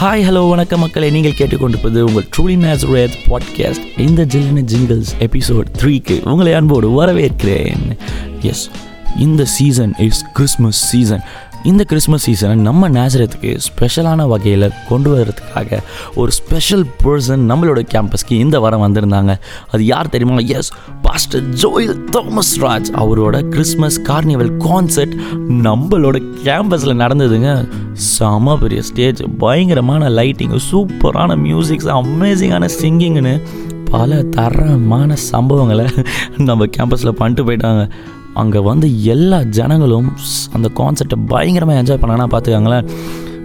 [0.00, 1.10] Hi hello வணக்கம் மக்களை.
[1.10, 7.98] நீங்கள் கேட்டுக்கொண்டிருப்பது உங்கள் ட்ரூலி நேசரேத் பாட்காஸ்ட் இந்த ஜில்லின ஜிங்கிள்ஸ் எபிசோட் த்ரீக்கு உங்களை அன்போடு வரவேற்கிறேன்.
[8.42, 8.70] எஸ்
[9.18, 11.20] இந்த சீசன் இஸ் கிறிஸ்மஸ் சீசன்
[11.64, 15.78] இந்த கிறிஸ்மஸ் சீசனை நம்ம நேசரத்துக்கு ஸ்பெஷலான வகையில் கொண்டு வர்றதுக்காக
[16.14, 19.36] ஒரு ஸ்பெஷல் பர்சன் நம்மளோட கேம்பஸ்க்கு இந்த வாரம் வந்திருந்தாங்க.
[19.70, 20.38] அது யார் தெரியுமா?
[20.38, 25.14] Yes pastor Joel Thomas Raj அவரோட கிறிஸ்மஸ் கார்னிவல் கான்சர்ட்
[25.48, 27.68] நம்மளோட கேம்பஸில் நடந்ததுங்க.
[27.92, 33.42] செம பெரிய ஸ்டேஜ் பயங்கரமான லைட்டிங் சூப்பரான மியூசிக்ஸ் அமேசிங்கான சிங்கிங்னு
[33.90, 36.04] பல தரமான சம்பவங்களை
[36.36, 37.90] நம்ம கேம்பஸில் பண்ணிட்டு போயிட்டாங்க.
[38.38, 42.88] அங்கே வந்து எல்லா ஜனங்களும் ஸ்- அந்த கான்செர்ட்டை பயங்கரமாக என்ஜாய் பண்ணாங்கன்னா பார்த்துக்காங்களேன்.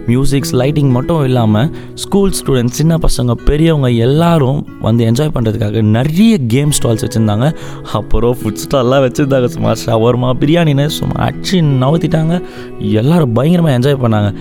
[0.06, 6.70] மியூசிக்ஸ் லைட்டிங் மட்டும் இல்லாமல் ஸ்கூல் ஸ்டூடெண்ட்ஸ் சின்ன பசங்க பெரியவங்க எல்லாரும் வந்து என்ஜாய் பண்ணுறதுக்காக நிறைய கேம்
[6.70, 7.54] ஸ்டால்ஸ் வச்சுருந்தாங்க.
[7.92, 9.44] அப்புறம் ஃபுட் ஸ்டால்லாம் வச்சுருந்தாங்க.
[9.44, 12.42] சும்மா ஷவர்மா பிரியாணின்னு சும்மா அச்சு நவுத்திட்டாங்க.
[12.78, 14.34] எல்லோரும் பயங்கரமாக என்ஜாய் பண்ணாங்க.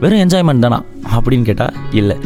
[0.00, 0.82] வெறும் என்ஜாய்மெண்ட் தானா?
[1.16, 2.16] அப்படின்னு கேட்டால் இல்லை.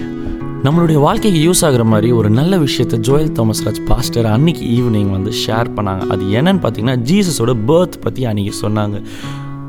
[0.64, 5.30] நம்மளுடைய வாழ்க்கைக்கு யூஸ் ஆகுற மாதிரி ஒரு நல்ல விஷயத்தை ஜோயல் தாமஸ் ராஜ் பாஸ்டர் அன்னைக்கு ஈவினிங் வந்து
[5.46, 6.06] ஷேர் பண்ணாங்க.
[6.06, 9.02] அது என்னன்னு பார்த்தீங்கன்னா ஜீசஸோட பர்த் பற்றி அன்றைக்கி சொன்னாங்க.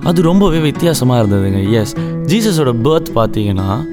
[0.03, 1.71] அது ரொம்பவே வித்தியாசமாக இருந்ததுங்க.
[1.71, 1.95] எஸ்
[2.31, 3.85] ஜீசஸோட பர்த் பார்த்தீங்கன்னா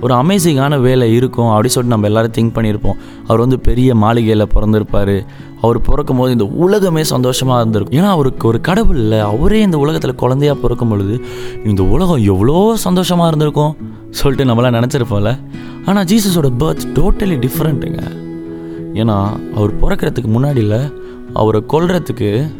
[0.00, 2.98] ஒரு அமேசிங்கான வேலை இருக்கும் அப்படி சொல்லிட்டு நம்ம எல்லோரும் திங்க் பண்ணியிருப்போம்.
[3.26, 5.26] அவர் வந்து பெரிய மாளிகையில் பிறந்திருப்பார்.
[5.60, 8.00] அவர் பிறக்கும் போது இந்த உலகமே சந்தோஷமாக இருந்திருக்கும்.
[8.00, 9.18] ஏன்னா அவருக்கு ஒரு கடவுள் இல்லை.
[9.18, 11.24] அவரே இந்த உலகத்தில் குழந்தையா பிறக்கும் பொழுது
[11.64, 13.89] இந்த உலகம் எவ்வளோ சந்தோஷமாக இருந்திருக்கும்.
[14.10, 15.38] சொல்லிட்டு நம்மளாம் நினச்சிருப்போம்ல.
[15.86, 18.00] ஆனால் ஜீசஸோட பர்த் டோட்டலி டிஃப்ரெண்ட்டுங்க
[18.94, 19.16] ஏன்னா
[19.56, 20.92] அவர் பிறக்கிறதுக்கு முன்னாடியில்
[21.32, 22.50] அவரை கொல்றதுக்கு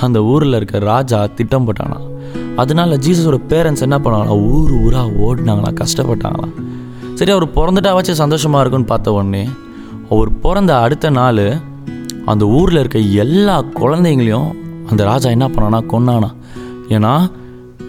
[0.00, 1.98] அந்த ஊரில் இருக்க ராஜா திட்டம் போட்டானா
[2.56, 6.54] அதனால ஜீசஸோட பேரண்ட்ஸ் என்ன பண்ணாங்களாம் ஊர் ஊராக ஓடினாங்களாம் கஷ்டப்பட்டாங்களாம்.
[7.14, 9.48] சரி அவர் பிறந்துட்டா வச்சு சந்தோஷமாக இருக்குன்னு பார்த்த உடனே
[10.10, 11.60] அவர் பிறந்த அடுத்த நாள்
[12.24, 14.50] அந்த ஊரில் இருக்க எல்லா குழந்தைங்களையும்
[14.88, 16.30] அந்த ராஜா என்ன பண்ணானா கொன்னானா
[16.88, 17.30] ஏன்னா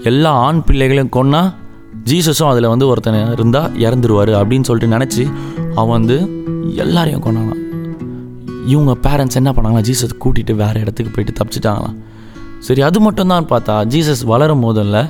[0.03, 1.53] எல்லா ஆண் பிள்ளைகளையும் கொன்னா
[2.03, 5.31] ஜீசஸும் அதில் வந்து ஒருத்தன் இருந்தால் இறந்துருவார் அப்படின்னு சொல்லிட்டு நினச்சி
[5.75, 7.59] அவன் வந்து எல்லாரையும் கொண்டானான்
[8.65, 11.95] இவங்க பேரண்ட்ஸ் என்ன பண்ணாங்களா ஜீசஸ் கூட்டிகிட்டு வேறு இடத்துக்கு போயிட்டு தப்பிச்சிட்டாங்களாம்.
[12.59, 15.05] சரி அது மட்டும்தான் பார்த்தா ஜீசஸ் வளரும் போதில்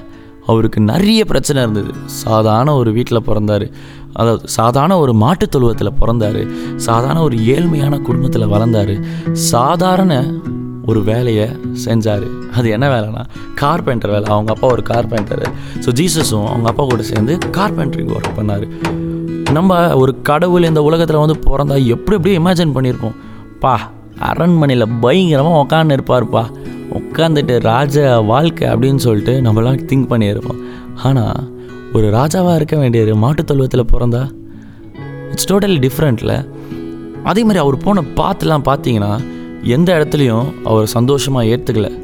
[0.46, 1.92] அவருக்கு நிறைய பிரச்சனை இருந்தது.
[2.06, 3.70] சாதாரண ஒரு வீட்டில் பிறந்தார்.
[4.14, 6.46] அதாவது சாதாரண ஒரு மாட்டுத் தொழுவத்தில் பிறந்தார்.
[6.76, 9.04] சாதாரண ஒரு ஏழ்மையான குடும்பத்தில் வளர்ந்தார்.
[9.32, 10.34] சாதாரண
[10.92, 11.48] ஒரு வேலையை
[11.86, 12.26] செஞ்சார்.
[12.58, 13.24] அது என்ன வேலைனா
[13.62, 14.28] கார்பெண்டர் வேலை.
[14.34, 15.44] அவங்க அப்பா ஒரு கார்பெண்டர்
[15.86, 18.68] ஸோ ஜீசஸும் அவங்க அப்பா கூட சேர்ந்து கார்பெண்டரிங் ஒர்க் பண்ணார்.
[19.58, 23.18] நம்ம ஒரு கடவுள் இந்த உலகத்தில் வந்து பிறந்தா எப்படி எப்படி இமேஜின் பண்ணியிருப்போம்.
[23.64, 23.74] பா
[24.30, 26.44] அரண்மனையில் பயங்கரமாக உக்காந்து இருப்பார்ப்பா
[27.00, 27.96] உட்காந்துட்டு ராஜ
[28.32, 30.62] வாழ்க்கை அப்படின்னு சொல்லிட்டு நம்மளாம் திங்க் பண்ணியிருப்போம்.
[31.08, 31.40] ஆனால்
[31.94, 34.24] ஒரு ராஜாவாக இருக்க வேண்டியது மாட்டுத் தொழுவத்தில் பிறந்தா
[35.32, 36.36] இட்ஸ் டோட்டலி டிஃப்ரெண்ட்டில்
[37.30, 39.12] அதே மாதிரி அவர் போன பாத்துலாம் பார்த்தீங்கன்னா
[39.64, 42.04] எந்த இடத்துலையும் அவர் சந்தோஷமாக ஏற்றுக்கல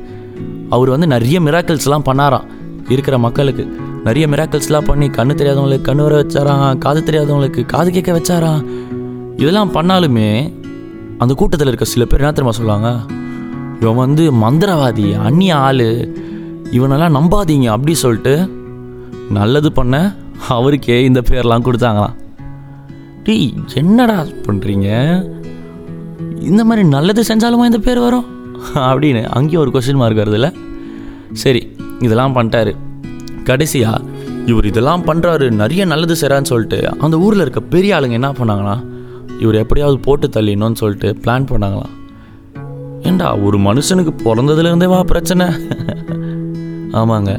[0.69, 2.47] அவர் வந்து நிறைய மிராக்கிள்ஸ்லாம் பண்ணாராம்.
[2.89, 3.63] இருக்கிற மக்களுக்கு
[4.03, 8.65] நிறைய மிராக்கிள்ஸ்லாம் பண்ணி கண்ணு தெரியாதவங்களுக்கு கண்ணு வர வச்சாராம் காது தெரியாதவங்களுக்கு காது கேட்க வச்சாராம்.
[9.37, 10.53] இதெல்லாம் பண்ணாலுமே
[11.17, 13.13] அந்த கூட்டத்தில் இருக்க சில பேர் என்ன தெரியுமா சொல்லுவாங்க?
[13.81, 15.87] இவன் வந்து மந்திரவாதி அந்நிய ஆள்.
[16.71, 18.51] இவனெல்லாம் நம்பாதீங்க அப்படி சொல்லிட்டு
[19.29, 20.15] நல்லது பண்ண
[20.47, 22.15] அவருக்கே இந்த பேர்லாம் கொடுத்தாங்களாம்.
[23.23, 24.89] டீ என்னடா பண்ணுறீங்க
[26.49, 28.25] இந்த மாதிரி நல்லது செஞ்சாலுமா இந்த பேர் வரும்?
[28.73, 30.49] அப்படின்னு அங்கேயும் ஒரு கொஸ்டின் மார்க் வருதுல்ல?
[31.43, 31.61] சரி
[31.99, 32.73] இதெல்லாம் பண்ணிட்டாரு.
[33.43, 34.03] கடைசியாக
[34.45, 38.75] இவர் இதெல்லாம் பண்ணுறாரு நிறைய நல்லது செய்கிறான்னு சொல்லிட்டு அந்த ஊரில் இருக்க பெரிய ஆளுங்க என்ன பண்ணாங்கன்னா
[39.39, 41.93] இவர் எப்படியாவது போட்டு தள்ளினோன்னு சொல்லிட்டு பிளான் பண்ணாங்களாம்.
[43.01, 45.45] ஏண்டா ஒரு மனுஷனுக்கு பிறந்ததுலேருந்தே வா பிரச்சனை.
[47.01, 47.31] ஆமாங்க.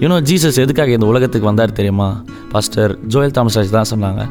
[0.00, 2.08] யூனோ ஜீசஸ் எதுக்காக இந்த உலகத்துக்கு வந்தார் தெரியுமா?
[2.52, 4.24] பாஸ்டர் ஜோயல் தாமஸ் தான் சொன்னாங்க.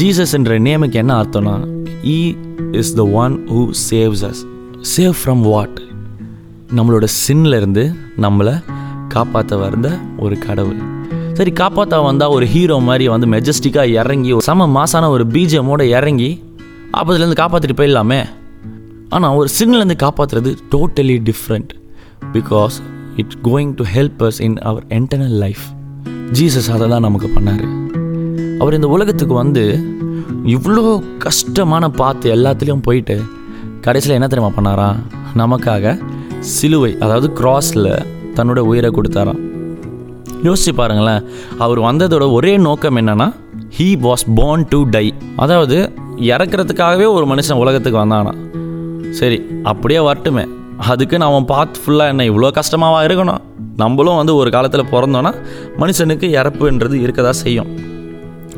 [0.00, 1.54] ஜீசஸ்ன்ற நேமுக்கு என்ன அர்த்தம்னா
[2.04, 2.34] he
[2.72, 4.40] is the one who saves us
[4.96, 5.80] save from what
[6.76, 8.62] நம்மளோட சின்ல இருந்து நம்மளை
[9.08, 10.78] காப்பாற்ற வந்த ஒரு கடவுள்.
[11.34, 16.42] சரி காப்பாற்ற வந்தால் ஒரு ஹீரோ மாதிரி வந்து மெஜஸ்டிக்காக இறங்கி ஒரு செம மாசான ஒரு பீஜமோடு இறங்கி
[16.92, 18.24] ஆப்பத்துலேருந்து காப்பாற்றிட்டு போயிடலாமே.
[19.08, 21.70] ஆனால் ஒரு சின்லேருந்து காப்பாற்றுறது totally different
[22.32, 22.76] because
[23.16, 25.64] it going to help us in our eternal life
[26.32, 27.81] Jesus அதை தான் நமக்கு பண்ணார்.
[28.62, 29.62] அவர் இந்த உலகத்துக்கு வந்து
[30.54, 30.82] இவ்வளோ
[31.24, 33.16] கஷ்டமான பார்த்து எல்லாத்துலேயும் போயிட்டு
[33.86, 34.88] கடைசியில் என்ன தெரியுமா பண்ணாரா?
[35.40, 35.94] நமக்காக
[36.56, 37.90] சிலுவை அதாவது கிராஸில்
[38.36, 39.40] தன்னோட உயிரை கொடுத்தாராம்.
[40.46, 41.24] யோசிச்சு பாருங்களேன்
[41.64, 43.28] அவர் வந்ததோட ஒரே நோக்கம் என்னன்னா
[43.76, 45.06] he was born to die
[45.44, 45.76] அதாவது
[46.32, 48.32] இறக்கிறதுக்காகவே ஒரு மனுஷன் உலகத்துக்கு வந்தானா.
[49.20, 49.38] சரி
[49.70, 50.44] அப்படியே வரட்டுமே.
[50.92, 53.40] அதுக்கு அவன் பார்த்து ஃபுல்லாக என்ன இவ்வளோ கஷ்டமாவா இருக்கணும்?
[53.82, 55.32] நம்மளும் வந்து ஒரு காலத்தில் பிறந்தோன்னா
[55.82, 57.70] மனுஷனுக்கு இறப்புன்றது இருக்க தான் செய்யும்.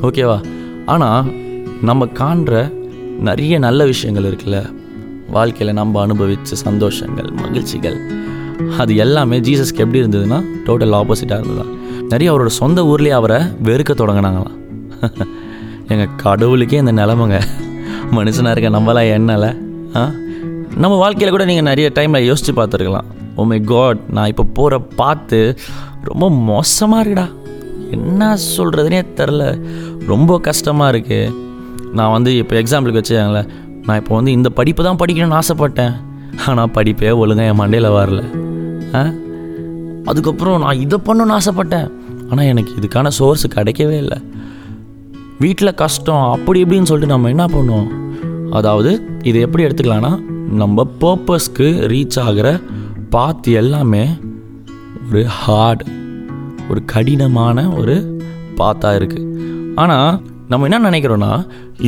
[0.05, 0.45] ஓகேவா?
[0.87, 1.33] ஆனால்
[1.83, 2.73] நம்ம காண்ற
[3.21, 4.73] நிறைய நல்ல விஷயங்கள் இருக்குல்ல.
[5.31, 8.01] வாழ்க்கையில் நம்ம அனுபவித்த சந்தோஷங்கள் மகிழ்ச்சிகள்
[8.79, 11.65] அது எல்லாமே ஜீசஸ்க்கு எப்படி இருந்ததுன்னா டோட்டல் ஆப்போசிட்டாக இருந்ததா.
[12.09, 14.59] நிறைய அவரோட சொந்த ஊர்லேயே அவரை வெறுக்க தொடங்கினாங்களாம்.
[15.89, 17.41] எங்கள் கடவுளுக்கே இந்த நிலமைங்க.
[18.11, 19.57] மனுஷனாக இருக்க நம்மளாம் என்னல
[19.97, 20.11] ஆ?
[20.77, 23.05] நம்ம வாழ்க்கையில் கூட நீங்கள் நிறைய டைமில் யோசித்து பார்த்துருக்கலாம்.
[23.37, 25.59] ஓ oh மை காட் நான் இப்போ போகிற பார்த்து
[26.03, 27.29] ரொம்ப மோசமாக இருக்குடா.
[27.91, 29.63] என்ன சொல்கிறதுனே தெரில
[30.07, 31.33] ரொம்ப கஷ்டமாக இருக்குது
[31.93, 33.49] நான் வந்து இப்போ எக்ஸாம்பிளுக்கு வச்சுக்கோங்களேன்
[33.87, 35.95] நான் இப்போ வந்து இந்த படிப்பு தான் படிக்கணும்னு ஆசைப்பட்டேன்.
[36.47, 38.25] ஆனால் படிப்பே ஒழுங்காக என் மண்டையில் வரல.
[38.95, 39.11] ஆ?
[40.05, 41.91] அதுக்கப்புறம் நான் இதை பண்ணணும்னு ஆசைப்பட்டேன்.
[42.31, 44.19] ஆனால் எனக்கு இதுக்கான சோர்ஸ் கிடைக்கவே இல்லை.
[45.39, 47.89] வீட்டில் கஷ்டம் அப்படி இப்படின்னு சொல்லிட்டு நம்ம என்ன பண்ணுவோம்?
[48.51, 52.61] அதாவது இதை எப்படி எடுத்துக்கலாம்னா நம்ம பர்பஸ்க்கு ரீச் ஆகிற
[53.11, 54.09] பாத் எல்லாமே
[55.09, 55.85] ஒரு ஹார்ட்
[56.71, 58.23] ஒரு கடினமான ஒரு
[58.57, 59.34] பாத்தாக இருக்குது
[59.83, 60.13] ஆனால்
[60.53, 61.31] நம்ம என்ன நினைக்கிறோன்னா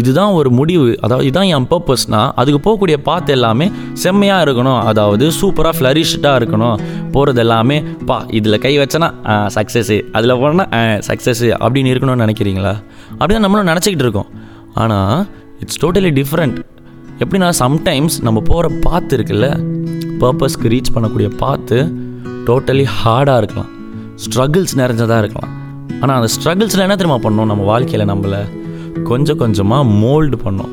[0.01, 3.67] இதுதான் ஒரு முடிவு அதாவது இதுதான் என் பர்பஸ்னால் அதுக்கு போகக்கூடிய பாத்து எல்லாமே
[4.03, 4.81] செம்மையாக இருக்கணும்.
[4.91, 6.79] அதாவது சூப்பராக ஃப்ளரிஷ்டாக இருக்கணும்.
[7.15, 7.77] போகிறது எல்லாமே
[8.09, 9.09] பா இதில் கை வச்சனா
[9.57, 12.75] சக்ஸஸ்ஸு அதில் போனால் சக்ஸஸ்ஸு அப்படின்னு இருக்கணும்னு நினைக்கிறீங்களா?
[13.19, 14.31] அப்படி தான் நம்மளும் நினச்சிக்கிட்டு இருக்கோம்.
[14.85, 15.21] ஆனால்
[15.65, 16.59] இட்ஸ் டோட்டலி டிஃப்ரெண்ட்
[17.25, 19.49] எப்படின்னா சம்டைம்ஸ் நம்ம போகிற பாத்து இருக்குல்ல
[20.23, 21.79] பர்பஸ்க்கு ரீச் பண்ணக்கூடிய பாத்து
[22.49, 23.71] டோட்டலி ஹார்டாக இருக்கலாம்.
[24.25, 25.53] ஸ்ட்ரகிள்ஸ் நிறைஞ்சதாக இருக்கலாம்.
[26.01, 27.51] ஆனால் அந்த ஸ்ட்ரகிள்ஸில் என்ன தெரியுமா பண்ணோம்?
[27.51, 28.41] நம்ம வாழ்க்கையில் நம்மளை
[29.05, 30.73] கொஞ்சம் கொஞ்சமாக மோல்டு பண்ணோம்.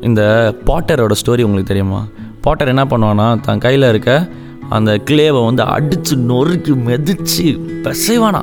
[0.00, 0.22] இந்த
[0.68, 2.00] பாட்டரோட ஸ்டோரி உங்களுக்கு தெரியுமா?
[2.40, 4.28] பாட்டர் என்ன பண்ணுவான்னா தன் கையில் இருக்க
[4.68, 7.46] அந்த கிளேவை வந்து அடித்து நொறுக்கி மெதிச்சு
[7.84, 8.42] பிசைவானா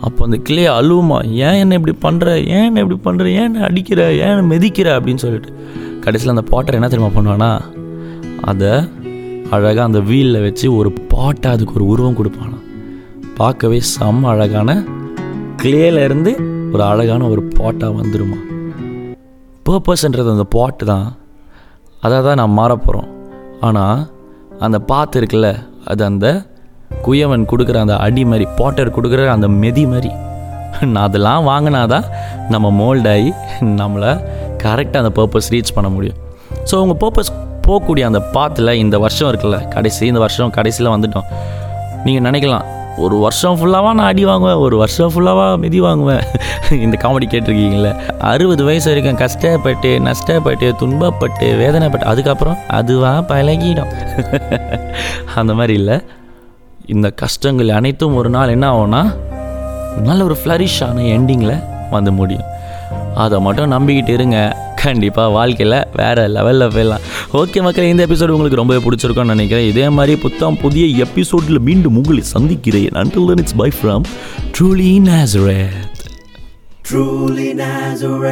[0.00, 1.18] அப்போ அந்த கிளே அழுவுமா?
[1.46, 4.00] ஏன் என்ன இப்படி பண்ணுற ஏன் என்ன இப்படி பண்ணுற ஏன் என்ன அடிக்கிற?
[4.14, 4.88] ஏன் மெதிக்கிற?
[4.98, 5.50] அப்படின்னு சொல்லிட்டு.
[6.00, 7.50] கடைசியில் அந்த பாட்டர் என்ன தெரியுமா பண்ணுவானா
[8.40, 8.72] அதை
[9.50, 12.58] அழகாக அந்த வீலில் வச்சு ஒரு பாட்டை அதுக்கு ஒரு உருவம் கொடுப்பானா
[13.38, 14.70] பார்க்கவே செம்ம அழகான
[15.62, 16.30] கிளேலேருந்து
[16.74, 18.38] ஒரு அழகான ஒரு பாட்டாக வந்துடுமா
[19.66, 21.08] பர்பஸ்ன்றது அந்த பாட்டு தான்.
[22.04, 23.10] அதை தான் நான் மாறப்போகிறோம்
[23.66, 24.00] ஆனால்
[24.66, 25.48] அந்த பாத்து இருக்குல்ல
[25.92, 26.26] அது அந்த
[27.06, 30.12] குயவன் கொடுக்குற அந்த அடி மாதிரி பாட்டர் கொடுக்குற அந்த மெதி மாதிரி.
[30.92, 32.06] நான் அதெல்லாம் வாங்கினாதான்
[32.54, 33.30] நம்ம மோல்டாகி
[33.80, 34.12] நம்மளை
[34.64, 36.18] கரெக்டாக அந்த பர்பஸ் ரீச் பண்ண முடியும்.
[36.70, 37.32] ஸோ உங்கள் பர்பஸ்
[37.66, 41.28] போகக்கூடிய அந்த பாத்தில் இந்த வருஷம் இருக்குல்ல கடைசி இந்த வருஷம் கடைசியில் வந்துட்டோம்.
[42.06, 46.22] நீங்கள் நினைக்கலாம் ஒரு வருஷம் ஃபுல்லாக நான் அடி வாங்குவேன் ஒரு வருஷம் ஃபுல்லாக மிதி வாங்குவேன்.
[46.70, 53.92] இந்த காமெடி கேட்டிருக்கீங்களே அறுபது வயசு வரைக்கும் கஷ்டப்பட்டு நஷ்டப்பட்டு துன்பப்பட்டு வேதனைப்பட்டு அதுக்கப்புறம் அதுவாக பழகிடும்.
[55.34, 56.02] அந்த மாதிரி இல்லை.
[56.86, 59.16] இந்த கஷ்டங்கள் அனைத்தும் ஒரு நாள் என்ன ஆகும்னா
[60.02, 62.54] நல்ல ஒரு ஃப்ளரிஷான எண்டிங்கில் வந்து முடியும்.
[63.14, 64.56] அதை மட்டும் நம்பிக்கிட்டு இருங்க.
[64.82, 67.04] கண்டிப்பாக வாழ்க்கையில் வேறு லெவலில் போயிடலாம்.
[67.32, 69.68] ஓகே மக்கள் இந்த எபிசோடு உங்களுக்கு ரொம்பவே பிடிச்சிருக்கும்னு நினைக்கிறேன்.
[69.68, 72.96] இதே மாதிரி புத்தம் புதிய எபிசோடில் மீண்டும் உங்களை சந்திக்கிறேன்.
[73.02, 74.04] Until then it's bye from
[74.58, 75.94] truly Nazareth
[76.90, 78.26] truly Nazareth,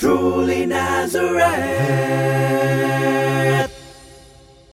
[0.00, 2.53] truly Nazareth.